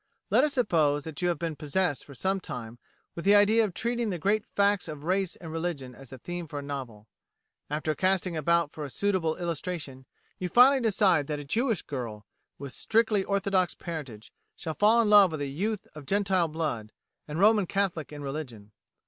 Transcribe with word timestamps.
Let 0.31 0.43
us 0.43 0.53
suppose 0.53 1.03
that 1.03 1.21
you 1.21 1.27
have 1.27 1.37
been 1.37 1.55
possessed 1.55 2.05
for 2.05 2.15
some 2.15 2.39
time 2.39 2.79
with 3.13 3.23
the 3.23 3.35
idea 3.35 3.63
of 3.63 3.75
treating 3.75 4.09
the 4.09 4.17
great 4.17 4.47
facts 4.55 4.87
of 4.87 5.03
race 5.03 5.35
and 5.35 5.51
religion 5.51 5.93
as 5.93 6.11
a 6.11 6.17
theme 6.17 6.47
for 6.47 6.57
a 6.57 6.63
novel. 6.63 7.07
After 7.69 7.93
casting 7.93 8.35
about 8.35 8.71
for 8.71 8.83
a 8.83 8.89
suitable 8.89 9.35
illustration, 9.37 10.07
you 10.39 10.49
finally 10.49 10.81
decide 10.81 11.27
that 11.27 11.37
a 11.37 11.43
Jewish 11.43 11.83
girl, 11.83 12.25
with 12.57 12.73
strictly 12.73 13.23
orthodox 13.23 13.75
parentage, 13.75 14.33
shall 14.55 14.73
fall 14.73 15.03
in 15.03 15.09
love 15.11 15.29
with 15.33 15.41
a 15.41 15.45
youth 15.45 15.85
of 15.93 16.07
Gentile 16.07 16.47
blood, 16.47 16.91
and 17.27 17.37
Roman 17.39 17.67
Catholic 17.67 18.11
in 18.11 18.23
religion. 18.23 18.71